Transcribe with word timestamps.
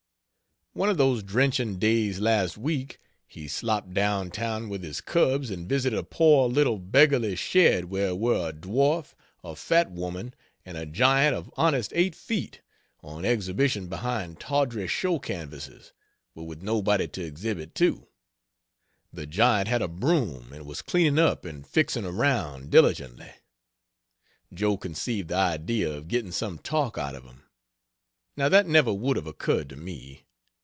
One 0.73 0.87
of 0.89 0.95
those 0.97 1.21
drenching 1.21 1.79
days 1.79 2.21
last 2.21 2.57
week, 2.57 2.97
he 3.27 3.49
slopped 3.49 3.93
down 3.93 4.29
town 4.31 4.69
with 4.69 4.83
his 4.83 5.01
cubs, 5.01 5.51
and 5.51 5.67
visited 5.67 5.99
a 5.99 6.01
poor 6.01 6.47
little 6.47 6.79
beggarly 6.79 7.35
shed 7.35 7.85
where 7.85 8.15
were 8.15 8.49
a 8.49 8.53
dwarf, 8.53 9.13
a 9.43 9.57
fat 9.57 9.91
woman, 9.91 10.33
and 10.65 10.77
a 10.77 10.85
giant 10.85 11.35
of 11.35 11.51
honest 11.57 11.91
eight 11.93 12.15
feet, 12.15 12.61
on 13.03 13.25
exhibition 13.25 13.89
behind 13.89 14.39
tawdry 14.39 14.87
show 14.87 15.19
canvases, 15.19 15.91
but 16.33 16.43
with 16.43 16.63
nobody 16.63 17.05
to 17.09 17.21
exhibit 17.21 17.75
to. 17.75 18.07
The 19.11 19.27
giant 19.27 19.67
had 19.67 19.81
a 19.81 19.89
broom, 19.89 20.53
and 20.53 20.65
was 20.65 20.81
cleaning 20.81 21.19
up 21.19 21.43
and 21.43 21.67
fixing 21.67 22.05
around, 22.05 22.69
diligently. 22.69 23.33
Joe 24.53 24.77
conceived 24.77 25.27
the 25.27 25.35
idea 25.35 25.91
of 25.91 26.07
getting 26.07 26.31
some 26.31 26.59
talk 26.59 26.97
out 26.97 27.13
of 27.13 27.25
him. 27.25 27.43
Now 28.37 28.47
that 28.47 28.67
never 28.67 28.93
would 28.93 29.17
have 29.17 29.27
occurred 29.27 29.67
to 29.67 29.75
me. 29.75 30.27